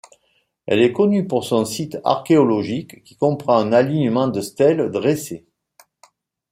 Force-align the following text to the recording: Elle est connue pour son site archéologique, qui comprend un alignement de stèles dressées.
Elle 0.65 0.81
est 0.81 0.93
connue 0.93 1.27
pour 1.27 1.43
son 1.45 1.63
site 1.63 1.99
archéologique, 2.03 3.03
qui 3.03 3.15
comprend 3.15 3.55
un 3.59 3.71
alignement 3.71 4.27
de 4.27 4.41
stèles 4.41 4.89
dressées. 4.89 5.45